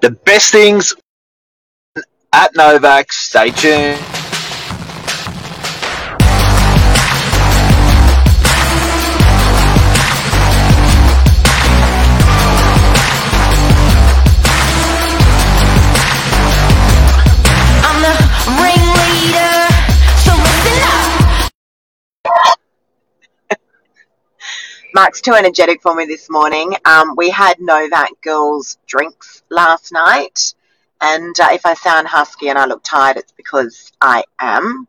[0.00, 0.94] The best things
[2.32, 3.12] at Novak.
[3.12, 4.17] Stay tuned.
[24.98, 26.74] Mark's too energetic for me this morning.
[26.84, 30.54] Um, we had Novak girls drinks last night,
[31.00, 34.88] and uh, if I sound husky and I look tired, it's because I am.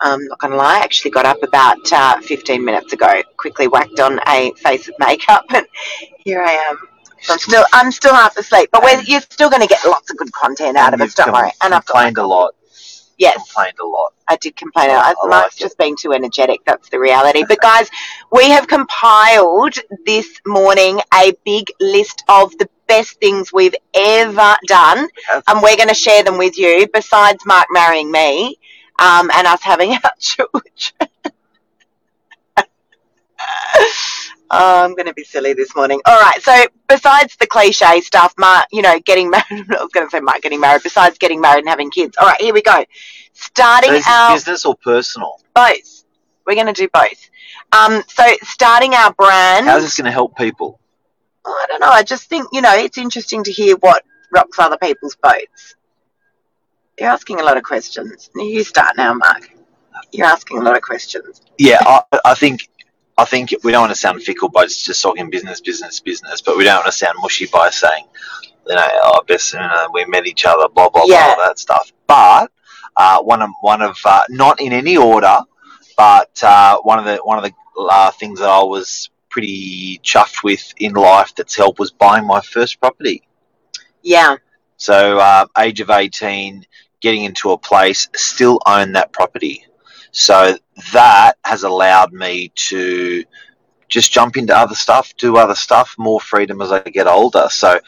[0.00, 3.98] I'm not gonna lie, I actually got up about uh, 15 minutes ago, quickly whacked
[3.98, 5.66] on a face of makeup, and
[6.20, 6.78] here I am.
[7.22, 10.08] So I'm still, I'm still half asleep, but we're, you're still going to get lots
[10.08, 11.14] of good content out of And us.
[11.16, 11.50] Don't worry.
[11.62, 12.54] And I've complained a lot.
[13.18, 14.12] Yes, Complained a lot.
[14.28, 14.90] I did complain.
[14.90, 15.58] I, I like it.
[15.58, 16.60] just being too energetic.
[16.66, 17.44] That's the reality.
[17.48, 17.90] But guys,
[18.32, 19.74] we have compiled
[20.06, 25.42] this morning a big list of the best things we've ever done, have.
[25.48, 26.86] and we're going to share them with you.
[26.92, 28.56] Besides Mark marrying me,
[28.98, 30.62] um, and us having our children.
[33.76, 36.00] Oh, I'm going to be silly this morning.
[36.06, 36.40] All right.
[36.42, 40.20] So, besides the cliche stuff, Mark, you know, getting married, I was going to say
[40.20, 42.16] Mark getting married, besides getting married and having kids.
[42.18, 42.84] All right, here we go.
[43.34, 45.40] Starting So our business or personal?
[45.54, 46.04] both.
[46.46, 47.30] We're going to do both.
[47.72, 49.66] Um, so starting our brand.
[49.66, 50.80] How's this going to help people?
[51.44, 51.90] I don't know.
[51.90, 54.02] I just think you know it's interesting to hear what
[54.32, 55.74] rocks other people's boats.
[56.98, 58.30] You're asking a lot of questions.
[58.34, 59.50] You start now, Mark.
[60.12, 61.42] You're asking a lot of questions.
[61.58, 62.68] Yeah, I, I think
[63.18, 66.56] I think we don't want to sound fickle by just talking business, business, business, but
[66.56, 68.04] we don't want to sound mushy by saying,
[68.66, 71.34] you know, oh, best you know, we met each other, blah blah Yeah.
[71.34, 71.92] blah, that stuff.
[72.06, 72.50] But
[72.96, 75.38] uh, one of one of uh, not in any order,
[75.96, 80.42] but uh, one of the one of the uh, things that I was pretty chuffed
[80.42, 83.22] with in life that's helped was buying my first property.
[84.02, 84.36] Yeah,
[84.76, 86.64] So, uh, age of 18,
[87.00, 89.66] getting into a place, still own that property.
[90.10, 90.56] So,
[90.92, 93.24] that has allowed me to
[93.88, 97.48] just jump into other stuff, do other stuff, more freedom as I get older.
[97.50, 97.80] So,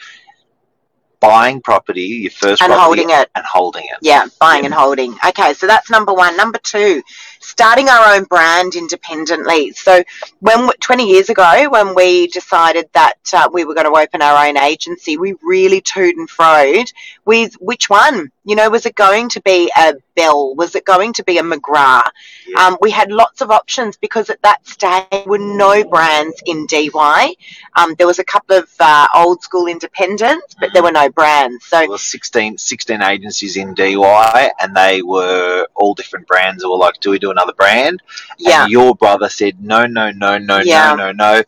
[1.21, 3.29] buying property, your first and holding it.
[3.35, 3.97] and holding it.
[4.01, 5.15] Yeah, buying and holding.
[5.25, 6.35] Okay, so that's number one.
[6.35, 7.01] Number two,
[7.41, 9.71] starting our own brand independently.
[9.71, 10.03] So,
[10.39, 14.47] when 20 years ago, when we decided that uh, we were going to open our
[14.47, 16.91] own agency, we really toed and froed
[17.25, 18.31] with which one.
[18.43, 20.55] You know, was it going to be a Bell?
[20.55, 22.09] Was it going to be a McGrath?
[22.47, 22.67] Yeah.
[22.67, 26.65] Um, we had lots of options because at that stage there were no brands in
[26.65, 27.35] Dee Why.
[27.75, 31.65] Um, there was a couple of uh, old school independents, but there were no brands.
[31.65, 36.61] So There was 16, 16 agencies in Dee Why, and they were all different brands.
[36.61, 38.01] They were like, "Do we do another brand?"
[38.37, 40.93] yeah, And your brother said, no, no, no, no, Yeah.
[40.95, 41.43] no, no, no.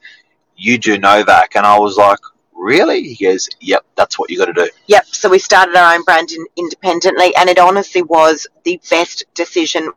[0.56, 1.56] You do Novak.
[1.56, 2.20] And I was like,
[2.54, 3.14] really?
[3.14, 4.70] He goes, yep, that's what you got to do.
[4.88, 5.06] Yep.
[5.08, 9.92] So we started our own brand in, independently, and it honestly was the best decision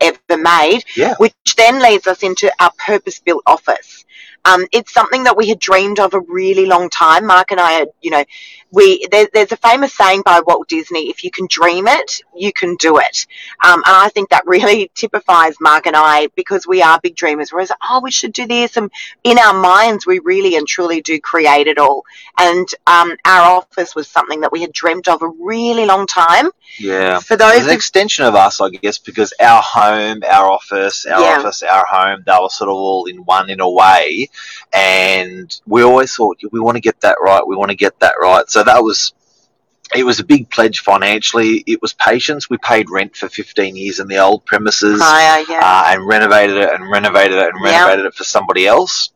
[0.00, 0.82] ever made.
[0.96, 1.14] Yeah.
[1.18, 4.04] Which then leads us into our purpose-built office.
[4.46, 7.26] Um, it's something that we had dreamed of a really long time.
[7.26, 8.24] Mark and I had, you know,
[8.72, 12.52] we there, there's a famous saying by Walt Disney: "If you can dream it, you
[12.52, 13.26] can do it."
[13.64, 17.52] Um, and I think that really typifies Mark and I because we are big dreamers.
[17.52, 18.90] Whereas, oh, we should do this, and
[19.24, 22.04] in our minds, we really and truly do create it all.
[22.38, 26.50] And um, our office was something that we had dreamt of a really long time.
[26.78, 27.20] Yeah.
[27.20, 31.20] For those an who extension of us, I guess, because our home, our office, our
[31.20, 31.38] Yeah.
[31.38, 34.28] office, our home, they were sort of all in one in a way.
[34.74, 37.46] And we always thought, we want to get that right.
[37.46, 38.48] We want to get that right.
[38.48, 39.12] So that was,
[39.94, 41.62] it was a big pledge financially.
[41.66, 42.50] It was patience.
[42.50, 44.98] We paid rent for 15 years in the old premises.
[44.98, 47.84] prior, yeah, uh, and renovated it and renovated it and Yeah.
[47.84, 49.10] renovated it for somebody else.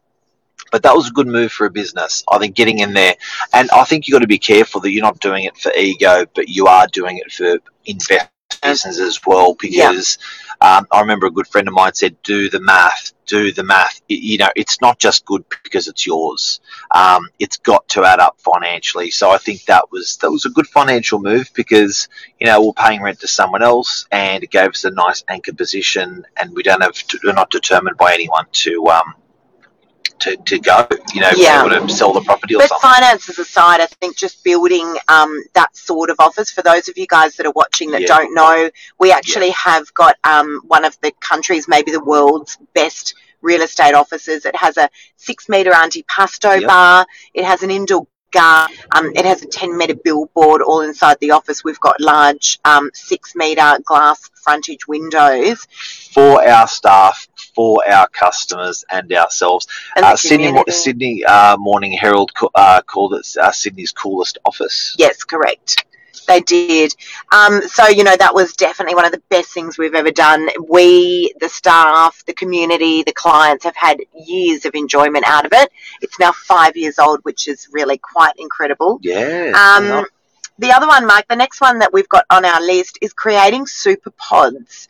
[0.71, 2.23] But that was a good move for a business.
[2.31, 3.17] I think getting in there,
[3.53, 6.27] and I think you've got to be careful that you're not doing it for ego,
[6.35, 8.31] but you are doing it for investment
[8.63, 9.55] business as well.
[9.55, 10.19] Because
[10.61, 14.01] um, I remember a good friend of mine said, "Do the math, do the math."
[14.11, 16.61] Y- You know, it's not just good because it's yours.
[16.95, 19.11] Um, it's got to add up financially.
[19.11, 22.09] So I think that was that was a good financial move because
[22.39, 25.53] you know we're paying rent to someone else, and it gave us a nice anchor
[25.55, 29.15] position, and we don't have to, we're not determined by anyone to um
[30.21, 30.87] to, to go.
[31.15, 31.67] You know, Yeah.
[31.67, 32.91] be able to sell the property or But something.
[32.91, 37.07] finances aside, I think just building um, that sort of office for those of you
[37.07, 38.09] guys that are watching that Yeah.
[38.09, 43.15] don't know, we actually have got um, one of the country's, maybe the world's best
[43.43, 44.45] real estate offices.
[44.45, 46.69] It has a six metre antipasto Yep.
[46.69, 47.07] bar.
[47.35, 48.77] It has an indoor garden.
[48.93, 51.65] Um, it has a 10 metre billboard all inside the office.
[51.65, 55.67] We've got large um, six metre glass frontage windows.
[56.13, 59.67] for our staff, for our customers and ourselves.
[59.97, 64.97] And Uh, Sydney, Sydney uh, Morning Herald uh, called it uh, Sydney's coolest office.
[64.99, 65.85] Yes, correct.
[66.31, 66.95] They did.
[67.33, 70.49] Um, so, you know, that was definitely one of the best things we've ever done.
[70.69, 75.73] We, the staff, the community, the clients have had years of enjoyment out of it.
[76.01, 79.01] It's now five years old, which is really quite incredible.
[79.03, 79.51] Yeah.
[79.57, 80.07] Um,
[80.61, 83.67] the other one, Mike, the next one that we've got on our list is creating
[83.67, 84.89] super pods.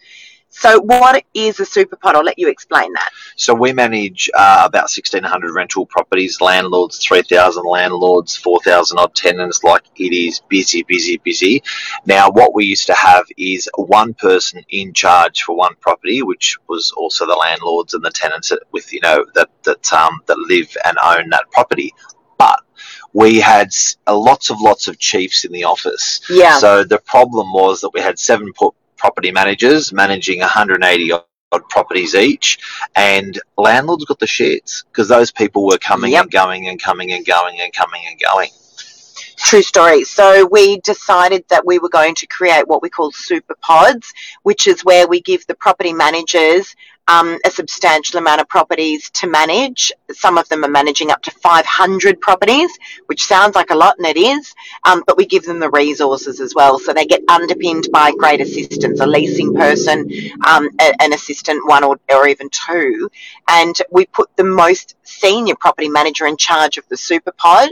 [0.51, 2.17] So, what is a super pod?
[2.17, 3.11] I'll let you explain that.
[3.37, 9.65] So we manage uh, about 1,600 rental properties, landlords, 3,000 landlords, 4,000 odd tenants.
[9.65, 11.63] Like it is busy, busy, busy.
[12.05, 16.59] Now, what we used to have is one person in charge for one property, which
[16.69, 20.39] was also the landlords and the tenants that, with you know that that um, that
[20.39, 21.95] live and own that property.
[22.39, 22.61] But
[23.13, 23.71] we had
[24.09, 26.21] lots of lots of chiefs in the office.
[26.29, 26.59] Yeah.
[26.59, 28.53] So the problem was that we had seven
[29.01, 32.59] property managers managing 180 odd properties each,
[32.95, 36.23] and landlords got the shits because those people were coming Yep.
[36.23, 38.51] and going and coming and going and coming and going.
[39.39, 40.05] True story.
[40.05, 44.13] So we decided that we were going to create what we call super pods,
[44.43, 46.77] which is where we give the property managers
[47.11, 49.93] um, a substantial amount of properties to manage.
[50.13, 52.71] Some of them are managing up to 500 properties,
[53.09, 54.55] which sounds like a lot, and it is.
[54.87, 58.41] Um, but we give them the resources as well, so they get underpinned by great
[58.43, 60.11] assistance, a leasing person,
[60.47, 63.11] um, a- an assistant, one or, or even two,
[63.49, 67.71] and we put the most senior property manager in charge of the super pod.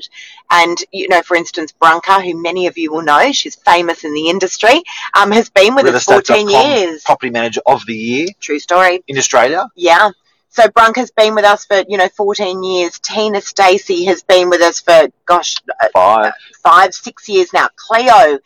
[0.50, 4.14] And, you know, for instance, Branca, who many of you will know, she's famous in
[4.14, 4.82] the industry,
[5.14, 7.02] um, has been with us 14 years.
[7.04, 9.02] Property manager of the year True story.
[9.08, 9.68] in Australia.
[9.74, 10.10] Yeah.
[10.50, 12.98] So Branca's been with us for, you know, 14 years.
[12.98, 16.32] Tina Stacey has been with us for, gosh, uh, Five.
[16.62, 17.68] five, six years now.
[17.76, 18.38] Cleo.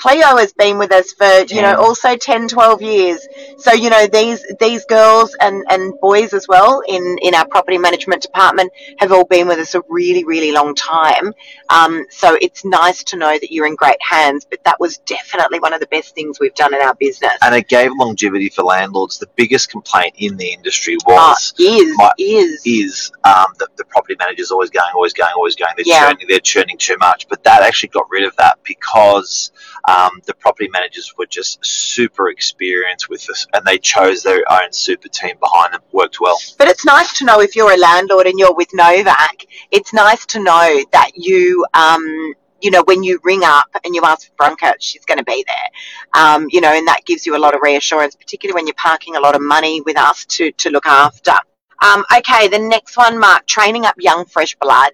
[0.00, 3.28] Cleo has been with us for, you know, also 10, 12 years.
[3.58, 7.76] So, you know, these, these girls and, and boys as well in, in our property
[7.76, 11.34] management department have all been with us a really, really long time.
[11.68, 15.60] Um, so it's nice to know that you're in great hands, but that was definitely
[15.60, 17.32] one of the best things we've done in our business.
[17.42, 19.18] And it gave longevity for landlords.
[19.18, 24.16] The biggest complaint in the industry was is, my- is, is um, that the property
[24.18, 25.72] manager's always going, always going, always going.
[25.76, 26.08] They're Yeah.
[26.08, 27.28] churning, they're churning too much.
[27.28, 29.52] But that actually got rid of that because
[29.90, 34.72] um, the property managers were just super experienced with this, and they chose their own
[34.72, 35.80] super team behind them.
[35.92, 36.38] Worked well.
[36.58, 40.24] But it's nice to know if you're a landlord and you're with Novak, it's nice
[40.26, 44.34] to know that you, um, you know, when you ring up and you ask for
[44.36, 46.22] Branca, she's going to be there.
[46.22, 49.16] Um, you know, and that gives you a lot of reassurance, particularly when you're parking
[49.16, 51.34] a lot of money with us to, to look after.
[51.82, 54.92] Um, okay, the next one, Mark, training up young, fresh blood.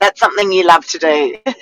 [0.00, 1.38] That's something you love to do.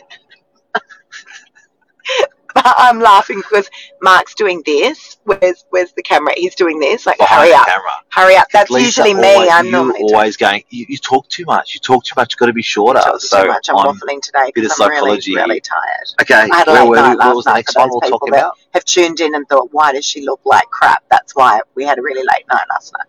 [2.56, 3.68] I'm laughing because
[4.00, 5.18] Mark's doing this.
[5.24, 6.32] Where's where's the camera?
[6.36, 7.06] He's doing this.
[7.06, 7.90] Like, Behind hurry up, camera.
[8.10, 8.48] hurry up.
[8.52, 9.34] That's Lisa, usually me.
[9.34, 10.64] always- I'm you always going.
[10.70, 11.74] You, you talk too much.
[11.74, 12.36] You talk too much.
[12.36, 13.00] Got to be shorter.
[13.00, 13.68] talking so too much.
[13.68, 15.34] I'm, waffling today bit of because I'm really, psychology.
[15.36, 16.08] really tired.
[16.22, 16.48] okay.
[16.52, 17.16] I had a where were night we?
[17.26, 18.58] What was the next one we'll talk about?
[18.74, 21.02] Have tuned in and thought, why does she look like crap?
[21.10, 23.06] That's why we had a really late night last night.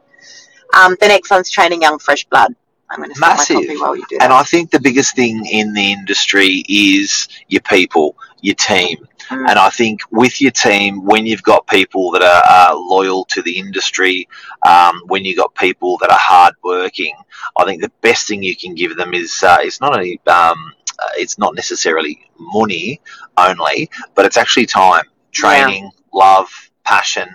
[0.86, 2.56] Um, the next one's training young, fresh blood.
[2.89, 3.57] I'm going to Massive.
[3.80, 4.31] while you do And.
[4.31, 9.07] I think the biggest thing in the industry is your people, your team.
[9.30, 9.50] Mm.
[9.50, 13.42] And I think with your team, when you've got people that are uh, loyal to
[13.42, 14.28] the industry,
[14.66, 17.16] um, when you've got people that are hardworking,
[17.58, 20.74] I think the best thing you can give them is uh, it's not only um,
[21.00, 23.02] uh, it's not necessarily money
[23.38, 26.50] only, but it's actually time, training, love,
[26.84, 27.28] passion,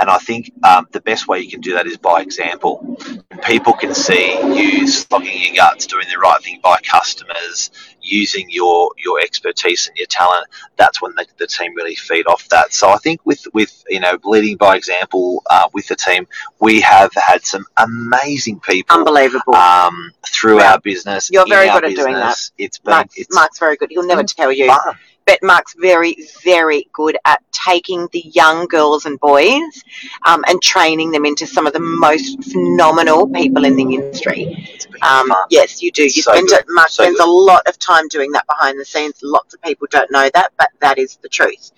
[0.00, 2.96] and I think um, the best way you can do that is by example.
[3.44, 7.70] People can see you slugging your guts, doing the right thing by customers,
[8.00, 10.46] using your your expertise and your talent,
[10.76, 12.72] that's when the, the team really feed off that.
[12.72, 16.26] So I think with with you know leading by example uh, with the team,
[16.60, 19.54] we have had some amazing people Unbelievable.
[19.54, 20.72] um, through Yeah.
[20.72, 21.30] our business.
[21.32, 22.28] You're very good at doing that.
[22.28, 22.52] business.
[22.58, 23.90] It's been Mark's, it's Mark's very good.
[23.90, 24.66] He'll never tell you.
[24.68, 24.96] fun.
[25.26, 29.82] But Mark's very, very good at taking the young girls and boys
[30.24, 34.78] um, and training them into some of the most phenomenal people in the industry.
[35.02, 36.04] Um, yes, you do.
[36.04, 36.60] You So spend good.
[36.60, 37.28] it, Mark So spends good.
[37.28, 39.18] a lot of time doing that behind the scenes.
[39.22, 41.72] Lots of people don't know that, but that is the truth.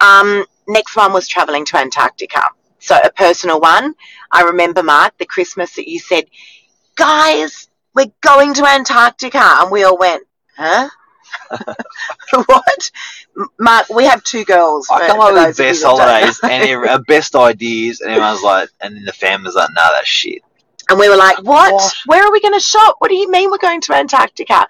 [0.00, 2.42] Um, next one was traveling to Antarctica.
[2.80, 3.94] So a personal one.
[4.32, 6.24] I remember, Mark, the Christmas that you said,
[6.96, 9.40] guys, we're going to Antarctica.
[9.60, 10.24] And we all went,
[10.56, 10.88] huh?
[12.46, 12.90] what?
[13.36, 14.88] M- Mark, we have two girls.
[14.90, 16.04] I for- come up with of you best that don't know.
[16.04, 19.82] holidays and every, uh, best ideas, and everyone's like, and then the family's like, "No,
[19.92, 20.42] that's shit."
[20.90, 21.72] And we were like, what?
[21.74, 21.94] What?
[22.06, 22.96] Where are we going to shop?
[22.98, 24.66] What do you mean we're going to Antarctica?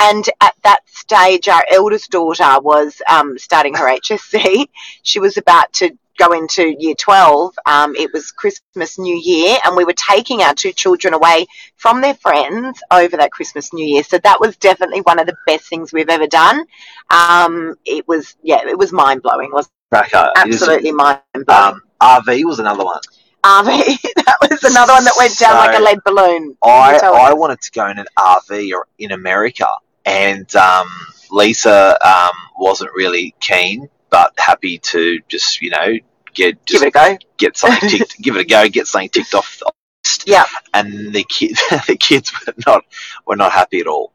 [0.00, 4.66] And at that stage, our eldest daughter was um, starting her HSC.
[5.02, 9.76] She was about to go into year 12, um, it was Christmas, New Year, and
[9.76, 11.46] we were taking our two children away
[11.76, 14.02] from their friends over that Christmas, New Year.
[14.02, 16.64] So that was definitely one of the best things we've ever done.
[17.10, 19.50] Um, it was, yeah, it was mind blowing.
[19.52, 20.30] Was Cracker.
[20.36, 21.74] It is- absolutely mind blowing.
[21.74, 23.00] Um, RV was another one.
[23.44, 23.66] RV,
[24.16, 26.56] that was another one that went down like a lead balloon.
[26.62, 29.66] I, I wanted to go in an RV or in America,
[30.04, 30.88] and um,
[31.30, 35.96] Lisa um, wasn't really keen, but happy to just you know
[36.34, 37.18] get Give it a go.
[37.38, 39.58] get something ticked, give it a go, get something ticked off.
[39.58, 39.72] The
[40.04, 40.28] list.
[40.28, 40.44] Yeah.
[40.74, 42.84] And the kid, the kids were not
[43.26, 44.12] were not happy at all.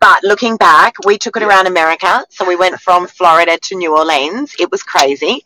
[0.00, 1.48] But looking back, we took it Yeah.
[1.48, 2.24] around America.
[2.28, 4.52] So we went from Florida to New Orleans.
[4.58, 5.44] It was crazy.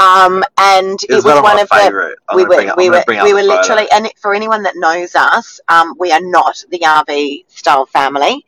[0.00, 2.16] Um, and it was, one of one my of the.
[2.34, 5.94] We were, up- we were, we were literally, and for anyone that knows us, um,
[6.00, 8.44] we are not the RV style family.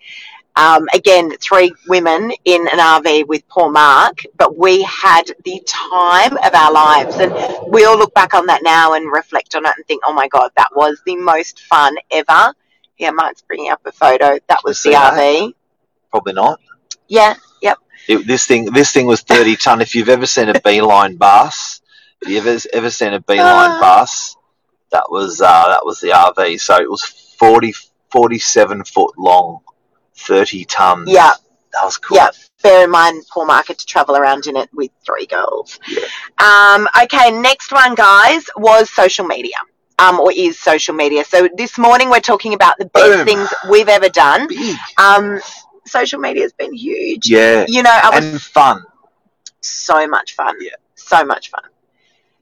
[0.56, 6.36] Um, again, three women in an RV with poor Mark, but we had the time
[6.36, 7.16] of our lives.
[7.16, 7.32] And
[7.72, 10.28] we all look back on that now and reflect on it and think, oh my
[10.28, 12.54] God, that was the most fun ever.
[12.98, 14.38] Yeah, Mark's bringing up a photo.
[14.48, 15.14] That was the that?
[15.14, 15.54] RV.
[16.12, 16.60] Probably not.
[17.08, 17.78] Yeah, yep.
[18.06, 19.80] It, this thing, this thing was thirty ton.
[19.80, 21.80] If you've ever seen a beeline bus,
[22.22, 23.42] if you've ever ever seen a beeline
[23.72, 23.80] Ah.
[23.80, 24.36] bus,
[24.92, 26.60] that was uh, that was the RV.
[26.60, 27.02] So it was
[27.38, 27.74] 40,
[28.10, 29.60] 47 foot long,
[30.16, 31.10] thirty tons.
[31.10, 31.32] Yeah.
[31.72, 32.16] that was cool.
[32.16, 32.30] Yeah.
[32.62, 35.78] Bear in mind, poor market to travel around in it with three girls.
[35.88, 36.04] Yeah.
[36.38, 39.56] Um, okay, next one, guys, was social media.
[39.98, 41.24] Um, or is social media.
[41.24, 43.26] So this morning we're talking about the best Boom.
[43.26, 44.48] things we've ever done.
[44.48, 44.76] Big.
[44.98, 45.40] Um,
[45.86, 47.28] social media has been huge.
[47.30, 48.82] Yeah, You know, I was and fun.
[49.60, 50.56] so much fun.
[50.60, 50.70] Yeah.
[50.96, 51.62] So much fun.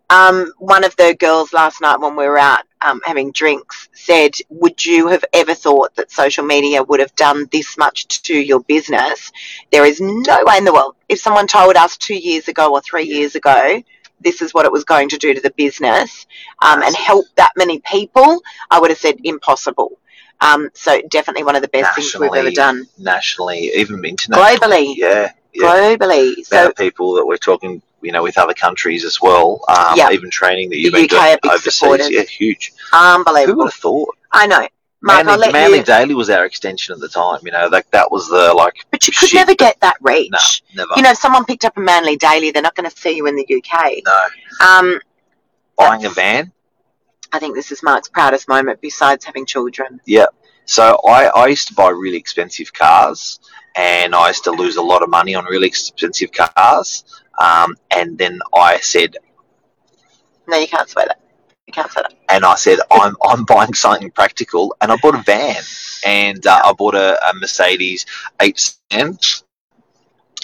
[0.08, 4.34] Um, one of the girls last night when we were out um, having drinks said,
[4.48, 8.60] Would you have ever thought that social media would have done this much to your
[8.60, 9.30] business?
[9.70, 10.96] There is no way in the world.
[11.08, 13.82] If someone told us two years ago or three years ago,
[14.20, 16.26] this is what it was going to do to the business
[16.62, 19.98] um, and help that many people, I would have said impossible.
[20.40, 24.56] Um, so definitely one of the best things we've ever done Nationally, even internationally.
[24.58, 24.94] globally.
[24.96, 25.62] Yeah, yeah.
[25.96, 26.34] Globally.
[26.36, 29.60] The So people that we're talking, you know, with other countries as well.
[29.68, 30.10] Um, Yeah.
[30.10, 31.74] Even training that you've The been UK doing overseas.
[31.74, 32.10] supporters.
[32.10, 32.72] Yeah, huge.
[32.92, 33.52] unbelievable.
[33.54, 34.16] Who would have thought?
[34.32, 34.66] I know.
[35.04, 35.84] Mark, Manly, Manly you.
[35.84, 37.40] Daily was our extension at the time.
[37.42, 40.30] You know, like that was the like But you could shit, never get that reach.
[40.30, 40.38] no,
[40.84, 40.92] never.
[40.96, 43.26] You know, if someone picked up a Manly Daily, they're not going to see you
[43.26, 43.94] in the UK.
[44.06, 45.00] no, Um,
[45.76, 46.52] buying a van.
[47.32, 50.00] I think this is Mark's proudest moment besides having children.
[50.64, 53.40] So I, I used to buy really expensive cars,
[53.76, 57.04] and I used to lose a lot of money on really expensive cars.
[57.40, 59.16] Um, and then I said,
[60.46, 61.20] No, you can't swear that.
[61.66, 62.14] You can't say that.
[62.28, 65.62] and I said, I'm I'm buying something practical, and I bought a van,
[66.04, 68.06] and uh, I bought a, a Mercedes
[68.40, 68.74] eight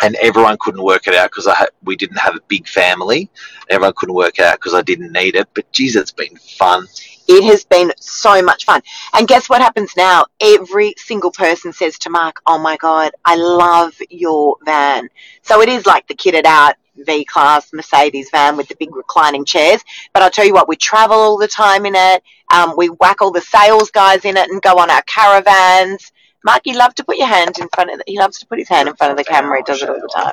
[0.03, 3.31] and everyone couldn't work it out because I had, we didn't have a big family.
[3.69, 5.49] Everyone couldn't work it out because I didn't need it.
[5.55, 6.87] But geez, it's been fun.
[7.29, 8.81] It has been so much fun.
[9.15, 10.25] And guess what happens now?
[10.41, 15.09] Every single person says to Mark, Oh my God, I love your van.
[15.43, 19.45] So it is like the kitted out V Class Mercedes van with the big reclining
[19.45, 19.83] chairs.
[20.15, 22.23] But I'll tell you what, we travel all the time in it.
[22.53, 26.11] Um, we whack all the sales guys in it and go on our caravans.
[26.45, 28.59] Mark, you love to put your hand in front of the, he loves to put
[28.59, 29.59] his hand in front of the camera.
[29.59, 30.33] He does it all the time.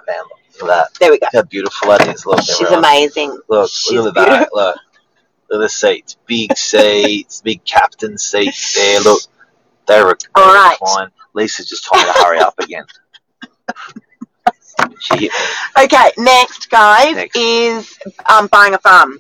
[0.62, 1.28] Look at There we go.
[1.34, 1.36] that.
[1.40, 2.26] How beautiful that is.
[2.26, 2.80] Look, She's everyone.
[2.86, 3.40] amazing.
[3.50, 4.48] Look, She's look at back.
[4.54, 4.78] Look.
[5.50, 6.18] Look at the seats.
[6.26, 9.00] Big seats, big captain seats there.
[9.02, 9.22] Look,
[9.88, 10.78] they were All right.
[10.82, 11.10] recline.
[11.34, 12.86] Lisa's just told me to hurry up again.
[15.00, 15.84] She hit me.
[15.86, 17.36] Okay, next, guys, Next.
[17.38, 17.98] is
[18.28, 19.20] um, buying a farm.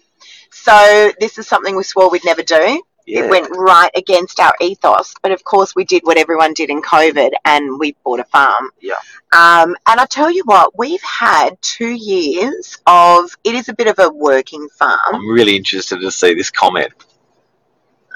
[0.51, 2.83] So this is something we swore we'd never do.
[3.05, 3.25] Yeah.
[3.25, 6.81] It went right against our ethos, but of course we did what everyone did in
[6.81, 8.71] COVID, and we bought a farm.
[8.81, 8.95] Yeah.
[9.31, 13.35] Um, and I tell you what, we've had two years of.
[13.43, 14.99] It is a bit of a working farm.
[15.13, 16.93] I'm really interested to see this comment.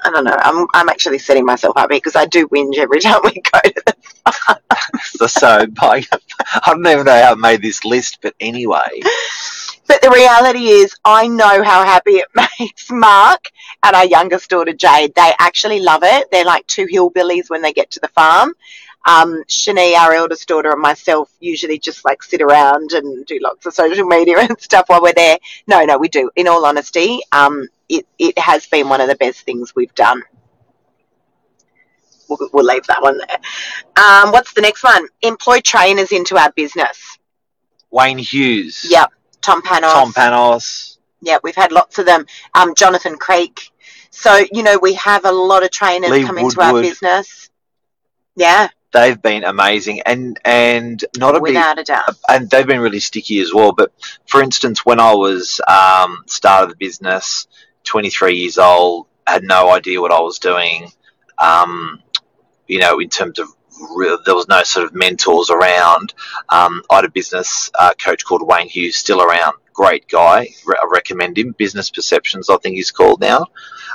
[0.02, 0.36] I don't know.
[0.38, 3.82] I'm I'm actually setting myself up because I do whinge every time we go to
[3.86, 4.60] the.
[5.02, 5.46] So, so
[5.80, 9.02] I, I don't even know how I made this list, but anyway,
[9.90, 12.28] But the reality is, I know how happy it
[12.60, 13.46] makes Mark
[13.82, 15.16] and our youngest daughter Jade.
[15.16, 16.30] They actually love it.
[16.30, 18.54] They're like two hillbillies when they get to the farm.
[19.04, 23.66] Um, Shani, our eldest daughter, and myself usually just like sit around and do lots
[23.66, 25.38] of social media and stuff while we're there.
[25.66, 26.30] No, no, we do.
[26.36, 30.22] In all honesty, um, it, it has been one of the best things we've done.
[32.28, 33.38] We'll, we'll leave that one there.
[33.96, 35.08] Um, what's the next one?
[35.22, 37.18] Employ trainers into our business.
[37.90, 39.10] Wayne Hughes, Yep.
[39.40, 39.92] Tom Panos.
[39.92, 42.26] Tom Panos, Yeah, we've had lots of them.
[42.54, 43.70] Um, Jonathan Creek.
[44.10, 47.50] So, you know, we have a lot of trainers Lee come into our business.
[48.36, 52.16] Yeah, they've been amazing, and and not a Without a doubt.
[52.28, 53.72] and they've been really sticky as well.
[53.72, 53.92] But
[54.26, 57.46] for instance, when I was um, started the business,
[57.84, 60.90] 23 years old, had no idea what I was doing.
[61.38, 62.02] Um,
[62.66, 63.48] you know, in terms of
[64.24, 66.14] there was no sort of mentors around.
[66.48, 69.56] Um, I had a business uh, coach called Wayne Hughes, still around.
[69.72, 70.48] Great guy.
[70.68, 71.54] I recommend him.
[71.56, 73.46] Business Perceptions, I think he's called now.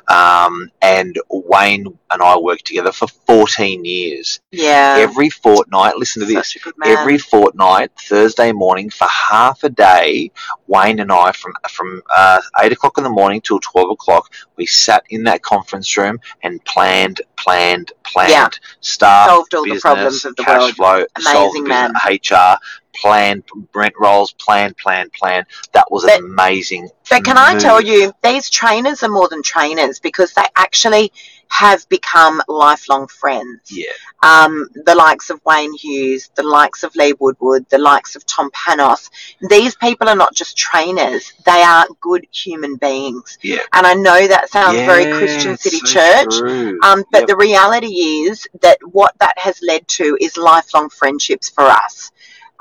[0.08, 4.40] Um, and Wayne and I worked together for 14 years.
[4.52, 4.96] Yeah.
[5.00, 6.90] Every fortnight, listen to this a good man.
[6.98, 10.32] every fortnight, Thursday morning for half a day,
[10.68, 14.66] Wayne and I from from uh, eight o'clock in the morning till twelve o'clock, we
[14.66, 18.30] sat in that conference room and planned, planned, planned.
[18.32, 18.50] Yeah.
[18.82, 21.08] Staff, Solved all the problems of the cash world.
[21.16, 21.94] flow, Amazing man.
[22.06, 22.58] business, HR,
[23.02, 25.46] planned rent rolls, plan, plan, plan.
[25.74, 26.90] That was But- amazing.
[27.10, 31.12] But can I tell you, these trainers are more than trainers because they actually
[31.48, 33.60] have become lifelong friends.
[33.70, 33.92] Yeah,
[34.24, 38.50] Um, the likes of Wayne Hughes, the likes of Lee Woodward, the likes of Tom
[38.50, 39.12] Panos.
[39.50, 43.38] These people are not just trainers; they are good human beings.
[43.44, 43.62] yeah.
[43.74, 46.34] And I know that sounds very Christian City so Church.
[46.82, 47.28] Um, but Yep.
[47.28, 47.94] the reality
[48.28, 52.12] is that what that has led to is lifelong friendships for us.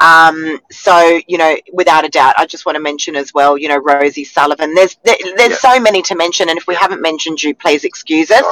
[0.00, 3.68] Um, so you know, without a doubt, I just want to mention as well, you
[3.68, 4.74] know, Rosie Sullivan.
[4.74, 8.30] There's there, there's so many to mention, and if we haven't mentioned you, please excuse
[8.30, 8.44] us.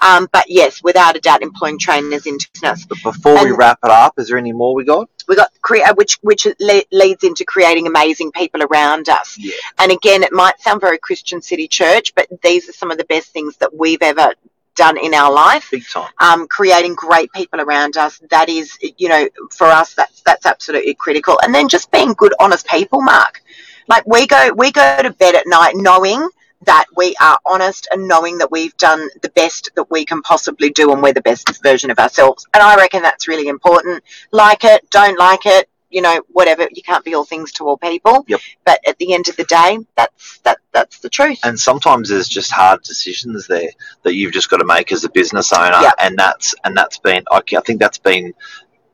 [0.00, 2.86] Um, but yes, without a doubt, employing trainers into business.
[2.86, 5.08] But before we wrap it up, is there any more we got?
[5.26, 9.36] We got crea- which which le- leads into creating amazing people around us.
[9.38, 9.52] Yeah.
[9.78, 13.04] And again, it might sound very Christian City Church, but these are some of the
[13.04, 14.34] best things that we've ever
[14.74, 15.68] done in our life.
[15.70, 16.10] Big time.
[16.18, 18.20] um, creating great people around us.
[18.30, 21.38] That is, you know, for us, that's that's absolutely critical.
[21.42, 23.42] And then just being good, honest people, Mark.
[23.88, 26.26] Like we go, we go to bed at night knowing
[26.62, 30.70] that we are honest and knowing that we've done the best that we can possibly
[30.70, 32.46] do and we're the best version of ourselves.
[32.54, 34.02] And I reckon that's really important.
[34.32, 36.66] Like it, don't like it, you know, whatever.
[36.72, 38.24] You can't be all things to all people.
[38.26, 38.40] Yep.
[38.64, 41.40] But at the end of the day, that's that that's the truth.
[41.44, 43.70] and sometimes there's just hard decisions there
[44.02, 45.92] that you've just got to make as a business owner Yeah.
[46.00, 48.34] and that's and that's been I I think that's been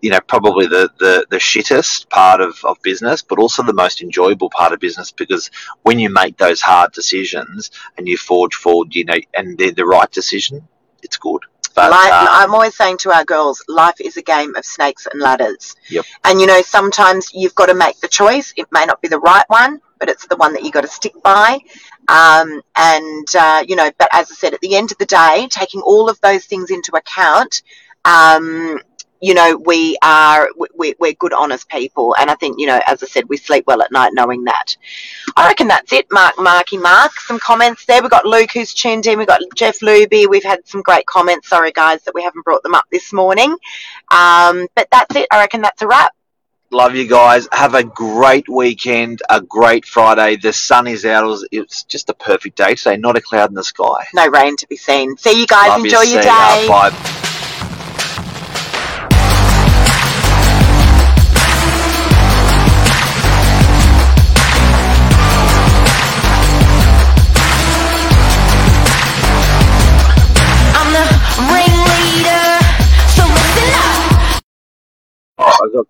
[0.01, 4.01] you know probably the, the the shittest part of, of business but also the most
[4.03, 5.51] enjoyable part of business because
[5.83, 9.85] when you make those hard decisions and you forge forward you know and they're the
[9.85, 10.67] right decision
[11.03, 11.43] it's good
[11.75, 15.07] but Life, um, I'm always saying to our girls, life is a game of snakes
[15.07, 15.77] and ladders.
[15.89, 16.05] Yep.
[16.25, 18.53] And you know, sometimes you've got to make the choice.
[18.57, 20.89] It may not be the right one, but it's the one that you got to
[20.89, 21.61] stick by.
[22.09, 25.47] Um, and uh, you know, but as I said, at the end of the day,
[25.51, 27.63] taking all of those things into account,
[28.05, 28.81] um,
[29.21, 33.03] you know, we are we, we're good, honest people, and I think you know, as
[33.03, 34.77] I said, we sleep well at night knowing that.
[35.37, 37.13] I reckon that's it, Mark, Marky, Mark.
[37.21, 38.01] Some comments there.
[38.01, 39.19] We've got Luke who's tuned in.
[39.19, 40.27] We've got Jeff Luby.
[40.29, 41.49] We've had some great comments.
[41.49, 43.51] Sorry, guys, that we haven't brought them up this morning.
[44.11, 45.29] Um, but that's it.
[45.31, 46.15] I reckon that's a wrap.
[46.73, 51.49] Love you guys have a great weekend a great Friday the sun is out it
[51.51, 54.67] it's just a perfect day today not a cloud in the sky No rain to
[54.69, 55.17] be seen.
[55.17, 55.69] See you guys.
[55.69, 56.61] Love you, Enjoy your see ya.
[56.61, 56.69] day.
[56.69, 58.01] bye
[70.73, 71.05] I'm the
[71.53, 72.47] ringleader,
[73.15, 74.43] so listen up.
[75.39, 75.87] Oh, I got